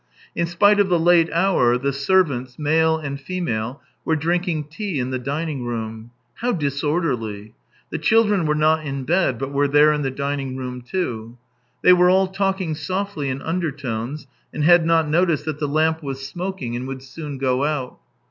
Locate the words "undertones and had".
13.43-14.87